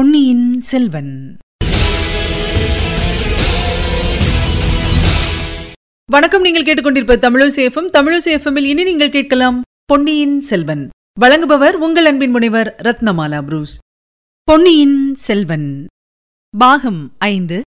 பொன்னியின் 0.00 0.60
செல்வன். 0.60 1.36
வணக்கம் 6.10 6.42
நீங்கள் 6.42 6.64
கேட்டுக்கொண்டிருப்ப 6.64 7.16
தமிழசேஃபம் 7.16 7.90
தமிழசேஃபமில் 7.92 8.64
இனி 8.64 8.84
நீங்கள் 8.84 9.10
கேட்கலாம் 9.10 9.62
பொன்னியின் 9.84 10.40
செல்வன். 10.40 10.88
வழங்குபவர் 11.20 11.72
உங்கள் 11.72 12.04
அன்பின் 12.04 12.30
முனைவர் 12.30 12.76
ரத்னமாலா 12.82 13.42
புரூஸ். 13.42 13.78
பொன்னியின் 14.42 15.14
செல்வன். 15.14 15.86
பாகம் 16.58 17.14
ஐந்து 17.18 17.62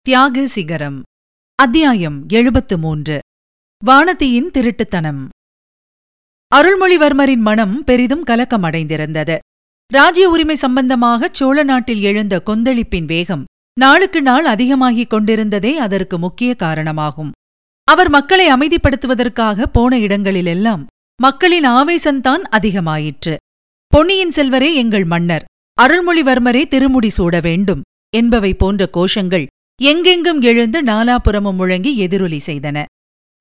தியாக 0.00 0.46
சிகரம். 0.46 1.02
அத்தியாயம் 1.54 2.24
எழுபத்து 2.28 2.78
மூன்று. 2.78 3.20
வானதியின் 3.86 4.50
திருட்டுத்தனம். 4.50 5.28
அருள்மொழிவர்மரின் 6.56 7.40
மனம் 7.40 7.84
பெரிதும் 7.84 8.24
கலக்கமடைந்திருந்தது. 8.26 9.38
ராஜ்ய 9.92 10.28
உரிமை 10.28 10.54
சம்பந்தமாக 10.56 11.28
சோழ 11.32 11.62
நாட்டில் 11.62 12.00
எழுந்த 12.00 12.34
கொந்தளிப்பின் 12.46 13.04
வேகம் 13.04 13.44
நாளுக்கு 13.80 14.22
நாள் 14.22 14.44
அதிகமாகிக் 14.44 15.10
கொண்டிருந்ததே 15.10 15.76
அதற்கு 15.76 16.18
முக்கிய 16.18 16.54
காரணமாகும். 16.54 17.30
அவர் 17.84 18.10
மக்களை 18.10 18.46
அமைதிப்படுத்துவதற்காக 18.52 19.66
போன 19.66 19.98
இடங்களிலெல்லாம் 19.98 20.86
மக்களின் 21.22 21.64
ஆவேசந்தான் 21.64 22.42
அதிகமாயிற்று. 22.50 23.34
பொன்னியின் 23.86 24.32
செல்வரே 24.36 24.74
எங்கள் 24.74 25.04
மன்னர் 25.04 25.44
அருள்மொழிவர்மரே 25.82 26.62
திருமுடி 26.68 27.10
சூட 27.10 27.40
வேண்டும் 27.40 27.82
என்பவை 28.16 28.54
போன்ற 28.54 28.88
கோஷங்கள் 28.92 29.46
எங்கெங்கும் 29.82 30.40
எழுந்து 30.40 30.82
நாலாபுறமும் 30.82 31.58
முழங்கி 31.58 31.94
எதிரொலி 31.96 32.40
செய்தன. 32.46 32.84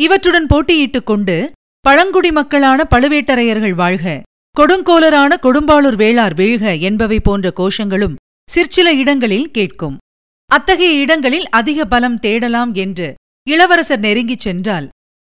இவற்றுடன் 0.04 0.46
போட்டியிட்டுக் 0.46 1.04
கொண்டு 1.04 1.52
பழங்குடி 1.80 2.32
மக்களான 2.32 2.88
பழுவேட்டரையர்கள் 2.96 3.74
வாழ்க 3.74 4.22
கொடுங்கோலரான 4.60 5.36
கொடும்பாளூர் 5.42 5.96
வேளார் 5.96 6.34
வீழ்க 6.34 6.80
என்பவை 6.80 7.20
போன்ற 7.20 7.54
கோஷங்களும் 7.56 8.16
சிற்சில 8.50 8.94
இடங்களில் 8.94 9.52
கேட்கும். 9.52 9.98
அத்தகைய 10.46 11.00
இடங்களில் 11.00 11.50
அதிக 11.50 11.86
பலம் 11.86 12.20
தேடலாம் 12.20 12.74
என்று 12.74 13.14
இளவரசர் 13.50 14.00
நெருங்கிச் 14.00 14.40
சென்றால் 14.40 14.90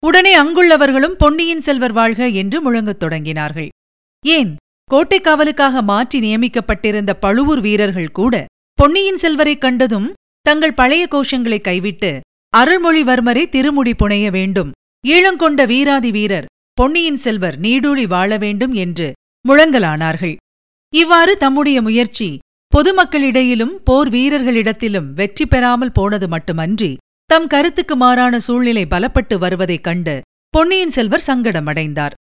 உடனே 0.07 0.39
அங்குள்ளவர்களும் 0.39 1.15
பொன்னியின் 1.19 1.61
செல்வர் 1.61 1.93
வாழ்க 1.93 2.29
என்று 2.29 2.61
முழங்கத் 2.61 3.03
தொடங்கினார்கள். 3.05 3.69
ஏன்? 4.27 4.57
கோட்டை 4.85 5.21
காவலுக்காக 5.21 5.83
மாற்றி 5.83 6.21
நியமிக்கப்பட்டிருந்த 6.21 7.13
பழுவூர் 7.13 7.61
வீரர்கள் 7.61 8.11
கூட 8.11 8.45
பொன்னியின் 8.75 9.19
செல்வரைக் 9.23 9.61
கண்டதும் 9.61 10.13
தங்கள் 10.41 10.75
பழைய 10.75 11.09
கோஷங்களை 11.11 11.61
கைவிட்டு 11.61 12.21
அருள்மொழிவர்மரை 12.57 13.49
திருமுடி 13.49 13.95
புனைய 13.95 14.31
வேண்டும். 14.31 14.71
ஈழங்கொண்ட 15.07 15.67
வீராதி 15.67 16.11
வீரர் 16.11 16.45
பொன்னியின் 16.79 17.17
செல்வர் 17.17 17.57
நீடூழி 17.61 18.05
வாழ 18.07 18.37
வேண்டும் 18.37 18.73
என்று 18.73 19.07
முழங்கலானார்கள். 19.49 20.37
இவ்வாறு 20.93 21.33
தம்முடைய 21.37 21.83
முயற்சி 21.83 22.29
பொதுமக்களிடையிலும் 22.73 23.75
போர் 23.85 24.09
வீரர்களிடத்திலும் 24.09 25.09
வெற்றி 25.13 25.45
பெறாமல் 25.47 25.93
போனது 25.93 26.29
மட்டுமன்றி 26.29 26.91
தம் 27.31 27.47
கருத்துக்கு 27.47 27.97
மாறான 27.97 28.39
சூழ்நிலை 28.39 28.85
பலப்பட்டு 28.91 29.37
வருவதைக் 29.39 29.85
கண்டு 29.85 30.15
பொன்னியின் 30.55 30.95
செல்வர் 30.97 31.27
சங்கடமடைந்தார். 31.27 32.17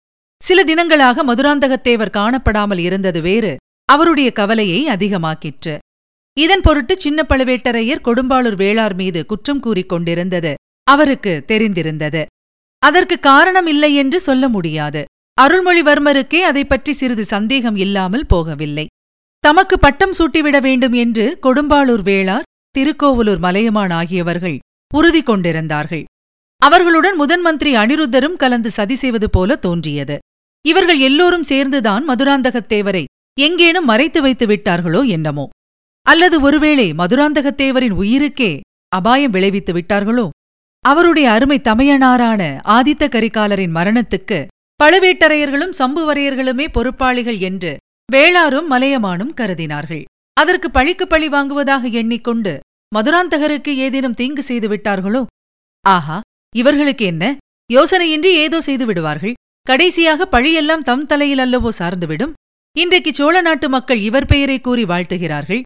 சில 0.43 0.65
தினங்களாக 0.65 1.25
மதுராந்தகத்தேவர் 1.25 2.17
காணப்படாமல் 2.19 2.79
இருந்தது 2.79 3.21
வேறு 3.21 3.53
அவருடைய 3.89 4.33
கவலையை 4.33 4.83
அதிகமாக்கிற்று. 4.89 5.77
இதன் 6.37 6.61
பொருட்டு 6.61 6.97
சின்ன 6.97 7.27
பழுவேட்டரையர் 7.29 8.05
கொடும்பாளூர் 8.05 8.59
வேளார் 8.65 8.95
மீது 8.95 9.23
குற்றம் 9.27 9.61
கூறிக் 9.61 9.89
கொண்டிருந்தது 9.89 10.55
அவருக்கு 10.87 11.33
தெரிந்திருந்தது. 11.47 12.23
அதற்கு 12.83 13.19
காரணம் 13.21 13.67
இல்லை 13.67 13.95
என்று 13.95 14.21
சொல்ல 14.21 14.49
முடியாது. 14.49 15.05
அருள்மொழிவர்மருக்கே 15.41 16.41
அதை 16.41 16.65
பற்றி 16.65 16.93
சிறிது 16.93 17.25
சந்தேகம் 17.25 17.77
இல்லாமல் 17.77 18.27
போகவில்லை. 18.33 18.87
தமக்கு 19.45 19.79
பட்டம் 19.79 20.15
சூட்டிவிட 20.19 20.61
வேண்டும் 20.61 20.93
என்று 20.93 21.39
கொடும்பாளூர் 21.43 22.03
வேளார் 22.03 22.49
திருக்கோவலூர் 22.71 23.39
மலையமான் 23.39 23.91
ஆகியவர்கள் 23.91 24.59
உறுதி 24.95 25.23
கொண்டிருந்தார்கள். 25.23 26.05
அவர்களுடன் 26.63 27.17
முதன் 27.17 27.41
மந்திரி 27.41 27.77
அனிருத்தரும் 27.77 28.37
கலந்து 28.37 28.71
சதி 28.71 28.97
செய்வது 28.97 29.31
போல 29.31 29.57
தோன்றியது. 29.57 30.19
இவர்கள் 30.65 30.99
எல்லோரும் 30.99 31.43
சேர்ந்துதான் 31.43 32.05
மதுராந்தகத்தேவரை 32.09 33.05
எங்கேனும் 33.41 33.85
மறைத்து 33.85 34.21
வைத்து 34.23 34.47
விட்டார்களோ 34.47 35.07
என்னமோ. 35.07 35.49
அல்லது 36.07 36.41
ஒருவேளை 36.41 36.93
மதுராந்தகத்தேவரின் 36.93 37.97
உயிருக்கே 38.03 38.53
அபாயம் 38.89 39.31
விளைவித்து 39.31 39.73
விட்டார்களோ? 39.73 40.27
அவருடைய 40.85 41.31
அருமை 41.31 41.59
தமையனாரான 41.59 42.43
ஆதித்த 42.77 43.05
கரிகாலரின் 43.15 43.75
மரணத்துக்கு 43.79 44.39
பழுவேட்டரையர்களும் 44.81 45.75
சம்புவரையர்களுமே 45.79 46.67
பொறுப்பாளிகள் 46.73 47.39
என்று 47.39 47.73
வேளாரும் 48.13 48.71
மலையமானும் 48.71 49.35
கருதினார்கள். 49.41 50.03
அதற்கு 50.37 50.69
பழிக்கு 50.71 51.05
பழி 51.07 51.29
வாங்குவதாக 51.29 51.91
எண்ணிக்கொண்டு 52.01 52.53
மதுராந்தகருக்கு 52.95 53.73
ஏதேனும் 53.77 54.17
தீங்கு 54.21 54.43
செய்து 54.43 54.69
விட்டார்களோ? 54.69 55.23
ஆஹா 55.85 56.21
இவர்களுக்கு 56.55 57.05
என்ன? 57.05 57.25
யோசனையின்றி 57.71 58.31
ஏதோ 58.45 58.61
செய்து 58.61 58.87
விடுவார்கள். 58.87 59.35
கடைசியாக 59.67 60.29
பழியெல்லாம் 60.33 60.87
தம் 60.89 61.07
தலையில் 61.07 61.39
அல்லவோ 61.39 61.71
சார்ந்துவிடும் 61.79 62.33
இன்றைக்கு 62.77 63.11
சோழ 63.15 63.41
நாட்டு 63.41 63.69
மக்கள் 63.69 64.01
இவர் 64.01 64.27
பெயரை 64.27 64.61
கூறி 64.61 64.85
வாழ்த்துகிறார்கள். 64.85 65.63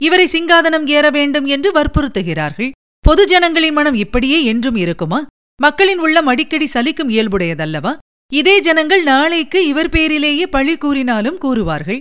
இவரை 0.00 0.26
சிங்காதனம் 0.32 0.86
ஏற 0.86 1.06
வேண்டும் 1.10 1.46
என்று 1.46 1.70
வற்புறுத்துகிறார்கள். 1.72 2.70
பொது 3.06 3.26
ஜனங்களின் 3.26 3.74
மனம் 3.74 3.94
இப்படியே 3.94 4.44
என்றும் 4.44 4.76
இருக்குமா? 4.76 5.26
மக்களின் 5.62 5.98
உள்ளம் 5.98 6.26
அடிக்கடி 6.26 6.66
சலிக்கும் 6.74 7.10
இயல்புடையதல்லவா? 7.10 7.92
இதே 8.32 8.60
ஜனங்கள் 8.60 9.02
நாளைக்கு 9.02 9.66
இவர் 9.66 9.88
பேரிலேயே 9.88 10.46
பழி 10.46 10.76
கூறினாலும் 10.76 11.38
கூறுவார்கள். 11.38 11.98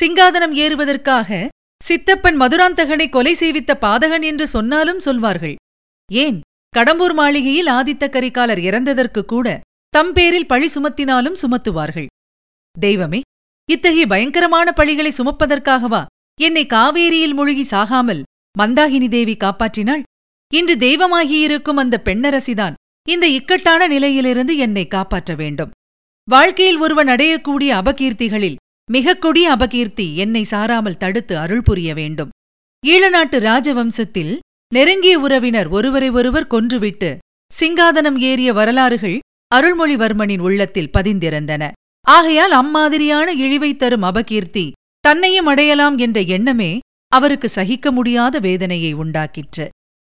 சிங்காதனம் 0.00 0.54
ஏறுவதற்காக 0.54 1.48
சித்தப்பன் 1.84 2.40
மதுராந்தகனை 2.40 3.08
கொலை 3.08 3.34
செய்வித்த 3.34 3.74
பாதகன் 3.80 4.22
என்று 4.22 4.46
சொன்னாலும் 4.46 5.00
சொல்வார்கள். 5.00 5.54
ஏன்? 6.10 6.40
கடம்பூர் 6.76 7.14
மாளிகையில் 7.14 7.66
ஆதித்த 7.66 8.04
கரிகாலர் 8.08 8.64
இறந்ததற்கு 8.68 9.24
கூட 9.24 9.60
தம் 9.88 10.12
பேரில் 10.12 10.46
பழி 10.46 10.68
சுமத்தினாலும் 10.74 11.40
சுமத்துவார்கள். 11.42 12.06
தெய்வமே 12.78 13.20
இத்தகைய 13.68 14.06
பயங்கரமான 14.06 14.72
பழிகளை 14.76 15.12
சுமப்பதற்காகவா 15.18 16.04
என்னை 16.40 16.66
காவேரியில் 16.66 17.34
மூழ்கி 17.34 17.64
சாகாமல் 17.70 18.22
மந்தாகினி 18.58 19.08
தேவி 19.08 19.36
காப்பாற்றினாள்? 19.44 20.02
இன்று 20.54 20.76
தெய்வமாகியிருக்கும் 20.76 21.76
அந்த 21.76 22.02
பெண்ணரசிதான். 22.04 22.72
இந்த 23.08 23.28
இக்கட்டான 23.28 23.86
நிலையிலிருந்து 23.86 24.56
என்னை 24.56 24.88
காப்பாற்ற 24.88 25.34
வேண்டும். 25.34 25.70
வாழ்க்கையில் 26.30 26.78
ஒருவன் 26.78 27.06
அடையக்கூடிய 27.06 27.80
அபகீர்த்திகளில் 27.82 28.56
மிகக் 28.90 29.20
கொடிய 29.20 29.54
அபகீர்த்தி 29.54 30.14
என்னை 30.14 30.46
சாராமல் 30.50 30.96
தடுத்து 30.96 31.38
அருள் 31.38 31.62
புரிய 31.62 31.94
வேண்டும். 31.94 32.28
ஈழநாட்டு 32.86 33.38
ராஜவம்சத்தில் 33.38 34.38
நெருங்கிய 34.74 35.18
உறவினர் 35.18 35.68
ஒருவரை 35.68 36.10
ஒருவர் 36.10 36.46
கொன்றுவிட்டு 36.46 37.18
சிங்காதனம் 37.60 38.18
ஏறிய 38.18 38.52
வரலாறுகள் 38.52 39.18
அருள்மொழிவர்மனின் 39.54 40.38
உள்ளத்தில் 40.38 40.90
பதிந்திருந்தன. 40.98 41.70
ஆகையால் 42.02 42.50
அம்மாதிரியான 42.50 43.32
இழிவை 43.32 43.76
தரும் 43.76 44.02
அபகீர்த்தி 44.02 44.70
தன்னையும் 45.00 45.46
அடையலாம் 45.46 45.98
என்ற 45.98 46.20
எண்ணமே 46.20 46.78
அவருக்கு 47.08 47.48
சகிக்க 47.48 47.92
முடியாத 47.92 48.38
வேதனையை 48.38 48.94
உண்டாக்கிற்று. 48.94 49.68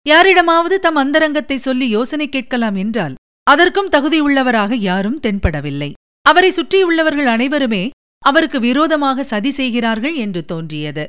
யாரிடமாவது 0.06 0.76
தம் 0.78 0.96
அந்தரங்கத்தை 0.96 1.56
சொல்லி 1.58 1.86
யோசனை 1.88 2.28
கேட்கலாம் 2.28 2.74
என்றால் 2.74 3.14
அதற்கும் 3.46 3.90
தகுதியுள்ளவராக 3.90 4.72
யாரும் 4.88 5.18
தென்படவில்லை. 5.20 5.90
அவரை 6.26 6.50
சுற்றியுள்ளவர்கள் 6.50 7.28
அனைவருமே 7.34 7.82
அவருக்கு 8.22 8.58
விரோதமாக 8.60 9.24
சதி 9.24 9.50
செய்கிறார்கள் 9.50 10.14
என்று 10.14 10.44
தோன்றியது. 10.44 11.04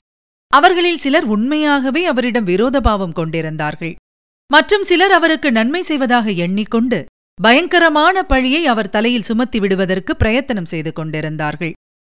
அவர்களில் 0.53 1.01
சிலர் 1.03 1.23
உண்மையாகவே 1.23 2.01
அவரிடம் 2.05 2.45
விரோதபாவம் 2.45 3.17
கொண்டிருந்தார்கள். 3.19 3.93
மற்றும் 4.51 4.83
சிலர் 4.83 5.11
அவருக்கு 5.11 5.49
நன்மை 5.51 5.81
செய்வதாக 5.83 6.29
எண்ணிக்கொண்டு 6.45 6.99
பயங்கரமான 7.39 8.23
பழியை 8.23 8.61
அவர் 8.65 8.93
தலையில் 8.95 9.27
சுமத்தி 9.29 9.59
விடுவதற்கு 9.59 10.11
பிரயத்தனம் 10.15 10.69
செய்து 10.73 10.91
கொண்டிருந்தார்கள். 10.93 11.73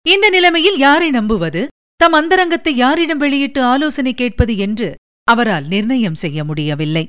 இந்த 0.06 0.26
நிலைமையில் 0.30 0.78
யாரை 0.78 1.10
நம்புவது? 1.10 1.62
தம் 1.96 2.16
அந்தரங்கத்தை 2.20 2.74
யாரிடம் 2.76 3.18
வெளியிட்டு 3.18 3.62
ஆலோசனை 3.64 4.14
கேட்பது 4.14 4.54
என்று 4.58 4.90
அவரால் 5.24 5.68
நிர்ணயம் 5.68 6.22
செய்ய 6.24 6.44
முடியவில்லை. 6.44 7.08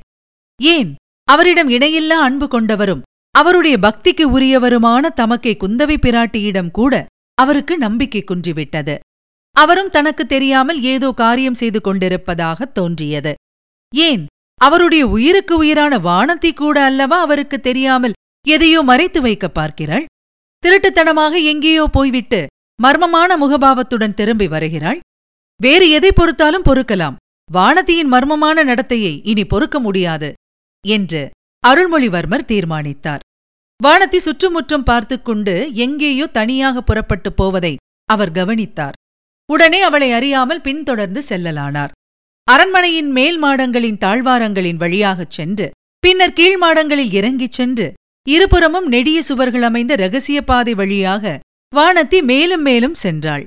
ஏன்? 0.61 0.91
அவரிடம் 1.27 1.69
இணையில்லா 1.69 2.17
அன்பு 2.27 2.47
கொண்டவரும் 2.47 3.01
அவருடைய 3.35 3.77
பக்திக்கு 3.77 4.25
உரியவருமான 4.37 5.09
தமக்கை 5.09 5.57
குந்தவை 5.59 5.97
பிராட்டியிடம் 6.01 6.71
கூட 6.71 7.05
அவருக்கு 7.41 7.77
நம்பிக்கை 7.77 8.23
குன்றிவிட்டது. 8.23 8.95
அவரும் 9.55 9.89
தனக்கு 9.89 10.25
தெரியாமல் 10.25 10.81
ஏதோ 10.81 11.11
காரியம் 11.11 11.53
செய்து 11.53 11.81
கொண்டிருப்பதாக 11.81 12.65
தோன்றியது. 12.65 13.33
ஏன்? 13.93 14.23
அவருடைய 14.61 15.07
உயிருக்கு 15.07 15.57
உயிரான 15.57 15.99
வானத்தை 15.99 16.53
கூட 16.53 16.83
அல்லவா 16.83 17.19
அவருக்கு 17.19 17.59
தெரியாமல் 17.59 18.17
எதையோ 18.47 18.81
மறைத்து 18.81 19.21
வைக்க 19.21 19.49
பார்க்கிறாள்? 19.49 20.05
திருட்டுத்தனமாக 20.63 21.43
எங்கேயோ 21.43 21.85
போய்விட்டு 21.91 22.39
மர்மமான 22.83 23.37
முகபாவத்துடன் 23.37 24.13
திரும்பி 24.13 24.47
வருகிறாள்? 24.47 24.99
வேறு 25.61 25.89
எதை 25.89 26.11
பொறுத்தாலும் 26.15 26.67
பொறுக்கலாம். 26.69 27.15
வானதியின் 27.53 28.09
மர்மமான 28.11 28.63
நடத்தையை 28.63 29.21
இனி 29.23 29.45
பொறுக்க 29.45 29.79
முடியாது 29.79 30.33
என்று 30.87 31.29
அருள்மொழிவர்மர் 31.67 32.45
தீர்மானித்தார். 32.45 33.19
வானதி 33.83 34.17
சுற்றுமுற்றும் 34.17 34.83
பார்த்துக் 34.83 35.25
கொண்டு 35.25 35.71
எங்கேயோ 35.73 36.27
தனியாக 36.27 36.81
புறப்பட்டுப் 36.81 37.37
போவதை 37.37 37.75
அவர் 38.05 38.31
கவனித்தார். 38.31 38.93
உடனே 39.51 39.81
அவளை 39.81 40.11
அறியாமல் 40.11 40.61
பின்தொடர்ந்து 40.61 41.23
செல்லலானார். 41.29 41.89
அரண்மனையின் 42.43 43.11
மேல் 43.11 43.43
மாடங்களின் 43.43 43.97
தாழ்வாரங்களின் 43.97 44.75
வழியாகச் 44.75 45.31
சென்று 45.31 45.71
பின்னர் 45.99 46.33
கீழ் 46.33 46.57
மாடங்களில் 46.57 47.11
இறங்கிச் 47.11 47.51
சென்று 47.51 47.93
இருபுறமும் 48.27 48.87
நெடிய 48.87 49.21
சுவர்கள் 49.21 49.61
அமைந்த 49.61 49.95
ரகசிய 49.95 50.41
பாதை 50.41 50.73
வழியாக 50.73 51.39
வானத்தி 51.75 52.23
மேலும் 52.23 52.61
மேலும் 52.61 52.93
சென்றாள். 53.03 53.45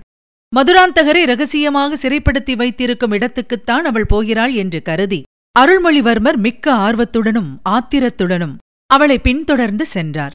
மதுராந்தகரை 0.52 1.22
ரகசியமாக 1.24 1.96
சிறைப்படுத்தி 2.02 2.54
வைத்திருக்கும் 2.56 3.12
இடத்துக்குத்தான் 3.12 3.86
அவள் 3.90 4.06
போகிறாள் 4.06 4.54
என்று 4.54 4.82
கருதி 4.82 5.20
அருள்மொழிவர்மர் 5.56 6.38
மிக்க 6.46 6.66
ஆர்வத்துடனும் 6.86 7.50
ஆத்திரத்துடனும் 7.68 8.54
அவளை 8.90 9.16
பின்தொடர்ந்து 9.18 9.84
சென்றார். 9.86 10.34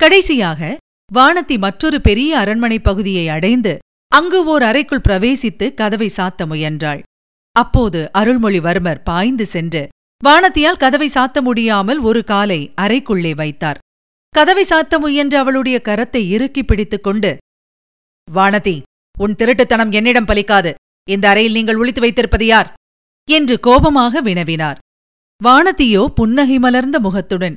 கடைசியாக 0.00 0.76
வானத்தி 1.10 1.56
மற்றொரு 1.58 1.98
பெரிய 2.00 2.30
அரண்மனை 2.38 2.78
பகுதியை 2.78 3.28
அடைந்து 3.28 3.72
அங்கு 4.12 4.40
ஓர் 4.44 4.62
அறைக்குள் 4.62 5.06
பிரவேசித்து 5.08 5.66
கதவை 5.74 6.08
சாத்த 6.16 6.46
முயன்றாள். 6.46 7.00
அப்போது 7.56 8.00
அருள்மொழிவர்மர் 8.18 9.00
பாய்ந்து 9.02 9.46
சென்று 9.46 9.82
வானத்தியால் 10.22 10.82
கதவை 10.84 11.08
சாத்த 11.14 11.40
முடியாமல் 11.42 12.00
ஒரு 12.00 12.20
காலை 12.24 12.60
அறைக்குள்ளே 12.80 13.32
வைத்தார். 13.34 13.80
கதவை 14.34 14.64
சாத்த 14.70 14.94
முயன்ற 14.98 15.34
அவளுடைய 15.38 15.76
கரத்தை 15.84 16.22
இறுக்கி 16.28 16.62
பிடித்துக் 16.62 17.06
கொண்டு 17.06 17.32
வானதி 18.28 18.76
உன் 19.18 19.34
திருட்டுத்தனம் 19.38 19.90
என்னிடம் 19.90 20.24
பலிக்காது. 20.24 20.70
இந்த 21.08 21.28
அறையில் 21.28 21.52
நீங்கள் 21.52 21.76
ஒளித்து 21.76 22.00
வைத்திருப்பது 22.00 22.46
யார்? 22.46 22.72
என்று 23.28 23.60
கோபமாக 23.60 24.20
வினவினார். 24.22 24.78
வானதியோ 25.44 26.06
புன்னகை 26.06 26.58
மலர்ந்த 26.58 27.00
முகத்துடன் 27.00 27.54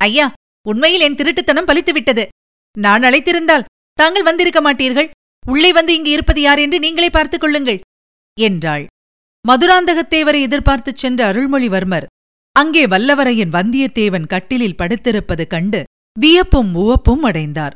ஐயா 0.00 0.32
உண்மையில் 0.68 1.00
என் 1.00 1.14
திருட்டுத்தனம் 1.14 1.68
பலித்துவிட்டது. 1.70 2.24
நான் 2.78 3.02
அழைத்திருந்தால் 3.02 3.66
தாங்கள் 3.92 4.22
வந்திருக்க 4.22 4.60
மாட்டீர்கள். 4.60 5.10
உள்ளே 5.48 5.72
வந்து 5.72 5.94
இங்கு 5.94 6.10
இருப்பது 6.10 6.40
யார் 6.40 6.58
என்று 6.58 6.78
நீங்களே 6.78 7.10
பார்த்துக் 7.10 7.40
கொள்ளுங்கள் 7.40 7.80
என்றாள். 8.40 8.86
மதுராந்தகத்தேவரை 9.48 10.40
எதிர்பார்த்துச் 10.40 10.94
சென்ற 10.94 11.32
அருள்மொழிவர்மர் 11.32 12.06
அங்கே 12.52 12.86
வல்லவரையன் 12.86 13.52
வந்தியத்தேவன் 13.52 14.26
கட்டிலில் 14.26 14.78
படுத்திருப்பது 14.78 15.46
கண்டு 15.46 15.84
வியப்பும் 16.20 16.74
உவப்பும் 16.74 17.22
அடைந்தார். 17.22 17.72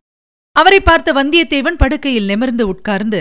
அவரை 0.57 0.81
பார்த்த 0.81 1.13
வந்தியத்தேவன் 1.13 1.81
படுக்கையில் 1.83 2.25
நிமிர்ந்து 2.25 2.65
உட்கார்ந்து 2.69 3.21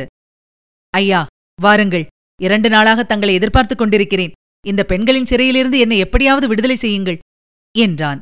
ஐயா 0.93 1.25
வாருங்கள். 1.61 2.05
இரண்டு 2.41 2.69
நாளாக 2.69 3.03
தங்களை 3.03 3.33
எதிர்பார்த்துக் 3.33 3.77
கொண்டிருக்கிறேன். 3.77 4.31
இந்த 4.67 4.81
பெண்களின் 4.83 5.25
சிறையிலிருந்து 5.25 5.77
என்னை 5.79 5.97
எப்படியாவது 5.97 6.47
விடுதலை 6.47 6.75
செய்யுங்கள் 6.75 7.19
என்றான். 7.77 8.19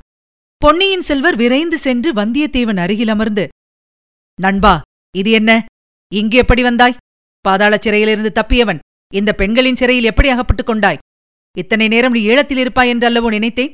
பொன்னியின் 0.58 1.02
செல்வர் 1.02 1.36
விரைந்து 1.36 1.78
சென்று 1.78 2.10
வந்தியத்தேவன் 2.14 2.80
அருகில் 2.80 3.08
அமர்ந்து 3.08 3.46
நண்பா 4.42 4.74
இது 5.18 5.32
என்ன? 5.32 5.52
இங்கு 6.14 6.38
எப்படி 6.38 6.62
வந்தாய்? 6.62 6.98
பாதாளச் 7.46 7.86
சிறையிலிருந்து 7.86 8.32
தப்பியவன். 8.36 8.80
இந்த 9.14 9.32
பெண்களின் 9.34 9.76
சிறையில் 9.76 10.10
எப்படி 10.12 10.30
அகப்பட்டுக் 10.30 10.66
கொண்டாய்? 10.66 11.02
இத்தனை 11.58 11.88
நேரம் 11.88 12.12
நீ 12.12 12.22
ஈழத்தில் 12.28 12.62
இருப்பாய் 12.64 12.92
என்றல்லவோ 12.94 13.30
நினைத்தேன்? 13.30 13.72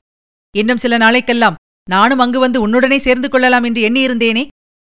இன்னும் 0.57 0.77
சில 0.77 0.97
நாளைக்கெல்லாம் 0.97 1.59
நானும் 1.89 2.19
அங்கு 2.19 2.39
வந்து 2.39 2.59
உன்னுடனே 2.67 2.97
சேர்ந்து 2.97 3.29
கொள்ளலாம் 3.29 3.63
என்று 3.63 3.81
எண்ணியிருந்தேனே? 3.89 4.43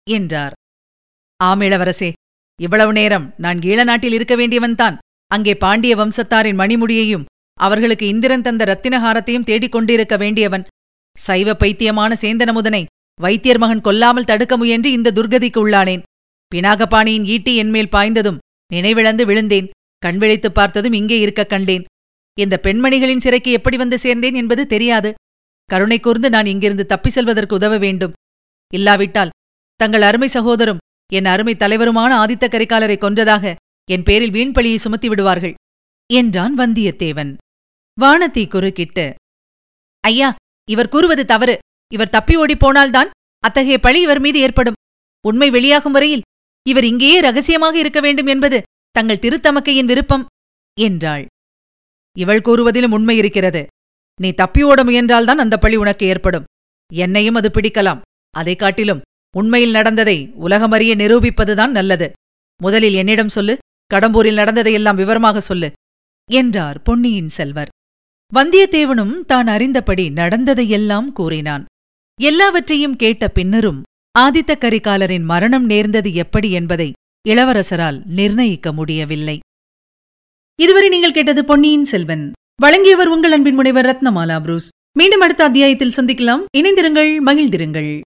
என்றார். 0.08 0.52
ஆமிளவரசே 1.44 2.12
இவ்வளவு 2.60 2.92
நேரம் 2.92 3.34
நான் 3.36 3.58
ஈழ 3.58 3.84
நாட்டில் 3.84 4.12
இருக்க 4.12 4.36
வேண்டியவன்தான் 4.36 4.98
அங்கே 5.26 5.54
பாண்டிய 5.54 5.96
வம்சத்தாரின் 5.96 6.58
மணிமுடியையும் 6.58 7.24
அவர்களுக்கு 7.54 8.06
இந்திரன் 8.06 8.42
தந்த 8.42 8.64
ரத்தினஹாரத்தையும் 8.64 9.42
தேடிக் 9.42 9.72
கொண்டிருக்க 9.72 10.16
வேண்டியவன். 10.16 10.64
சைவ 11.18 11.52
பைத்தியமான 11.52 12.14
சேந்தனமுதனை 12.20 12.84
வைத்தியர் 13.20 13.58
மகன் 13.58 13.80
கொல்லாமல் 13.80 14.24
தடுக்க 14.24 14.56
முயன்று 14.56 14.92
இந்த 14.92 15.12
துர்கதிக்கு 15.14 15.66
உள்ளானேன். 15.66 16.02
பினாகபாணியின் 16.54 17.24
ஈட்டி 17.24 17.56
என்மேல் 17.56 17.88
பாய்ந்ததும் 17.92 18.38
நினைவிழந்து 18.72 19.24
விழுந்தேன். 19.24 19.70
கண்விழித்துப் 20.06 20.54
பார்த்ததும் 20.54 20.92
இங்கே 20.92 21.18
இருக்க 21.18 21.44
கண்டேன். 21.44 21.84
இந்த 22.38 22.60
பெண்மணிகளின் 22.62 23.18
சிறைக்கு 23.18 23.52
எப்படி 23.52 23.76
வந்து 23.76 23.96
சேர்ந்தேன் 23.96 24.34
என்பது 24.34 24.66
தெரியாது. 24.66 25.14
கருணை 25.64 26.00
கூர்ந்து 26.00 26.30
நான் 26.30 26.46
இங்கிருந்து 26.46 26.86
தப்பி 26.86 27.10
செல்வதற்கு 27.10 27.54
உதவ 27.54 27.78
வேண்டும். 27.78 28.12
இல்லாவிட்டால் 28.74 29.30
தங்கள் 29.78 30.02
அருமை 30.02 30.28
சகோதரும் 30.28 30.76
என் 31.12 31.24
அருமை 31.24 31.54
தலைவருமான 31.54 32.12
ஆதித்த 32.14 32.48
கரிகாலரை 32.48 32.98
கொன்றதாக 32.98 33.54
என் 33.90 34.02
பேரில் 34.02 34.30
வீண்பழியை 34.30 34.76
சுமத்தி 34.76 35.08
விடுவார்கள் 35.08 35.54
என்றான் 36.12 36.58
வந்தியத்தேவன். 36.58 37.36
வானதி 38.00 38.48
குறுக்கிட்டு 38.48 39.14
ஐயா 40.00 40.34
இவர் 40.70 40.88
கூறுவது 40.88 41.24
தவறு. 41.24 41.58
இவர் 41.92 42.10
தப்பி 42.10 42.36
ஓடிப் 42.36 42.58
போனால்தான் 42.58 43.10
அத்தகைய 43.38 43.78
பழி 43.78 44.00
இவர் 44.00 44.20
மீது 44.20 44.38
ஏற்படும். 44.38 44.74
உண்மை 45.26 45.50
வெளியாகும் 45.50 45.92
வரையில் 45.92 46.22
இவர் 46.68 46.84
இங்கேயே 46.84 47.20
ரகசியமாக 47.20 47.78
இருக்க 47.78 48.00
வேண்டும் 48.00 48.26
என்பது 48.26 48.62
தங்கள் 48.90 49.18
திருத்தமக்கையின் 49.18 49.84
விருப்பம் 49.84 50.26
என்றாள். 50.80 51.26
இவள் 52.18 52.40
கூறுவதிலும் 52.40 52.92
உண்மை 52.92 53.16
இருக்கிறது. 53.16 53.66
நீ 54.20 54.32
தப்பி 54.32 54.62
ஓட 54.62 54.84
முயன்றால்தான் 54.84 55.38
அந்த 55.38 55.58
பழி 55.58 55.76
உனக்கு 55.76 56.06
ஏற்படும். 56.06 56.44
என்னையும் 56.92 57.34
அது 57.34 57.50
பிடிக்கலாம். 57.54 58.00
அதைக் 58.30 58.58
காட்டிலும் 58.58 59.00
உண்மையில் 59.36 59.70
நடந்ததை 59.70 60.32
உலகமறிய 60.40 60.92
நிரூபிப்பதுதான் 60.96 61.70
நல்லது. 61.70 62.12
முதலில் 62.62 62.94
என்னிடம் 62.94 63.28
சொல்லு 63.28 63.58
கடம்பூரில் 63.94 64.34
நடந்ததையெல்லாம் 64.34 64.96
விவரமாக 64.96 65.40
சொல்லு 65.40 65.72
என்றார் 66.30 66.82
பொன்னியின் 66.82 67.28
செல்வர். 67.28 67.68
வந்தியத்தேவனும் 68.34 69.20
தான் 69.20 69.46
அறிந்தபடி 69.46 70.12
நடந்ததையெல்லாம் 70.12 71.12
கூறினான். 71.12 71.64
எல்லாவற்றையும் 72.20 72.96
கேட்ட 72.96 73.28
பின்னரும் 73.28 73.82
ஆதித்த 74.18 74.52
கரிகாலரின் 74.60 75.24
மரணம் 75.24 75.64
நேர்ந்தது 75.64 76.14
எப்படி 76.14 76.50
என்பதை 76.50 76.92
இளவரசரால் 77.28 78.02
நிர்ணயிக்க 78.06 78.72
முடியவில்லை. 78.72 79.38
இதுவரை 80.54 80.88
நீங்கள் 80.88 81.12
கேட்டது 81.12 81.44
பொன்னியின் 81.44 81.84
செல்வன். 81.84 82.32
வழங்கியவர் 82.62 83.08
உங்கள் 83.08 83.32
அன்பின் 83.32 83.54
முனைவர் 83.54 83.86
ரத்னமாலா 83.86 84.40
புரூஸ். 84.40 84.68
மீண்டும் 84.98 85.20
அடுத்த 85.20 85.44
அத்தியாயத்தில் 85.44 85.94
சந்திக்கலாம். 85.96 86.44
இணைந்திருங்கள் 86.56 87.10
மகிழ்ந்திருங்கள். 87.26 88.00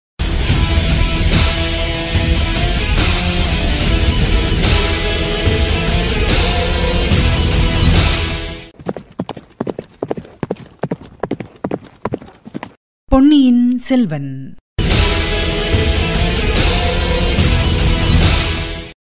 பொன்னியின் 13.13 13.79
செல்வன். 13.79 14.55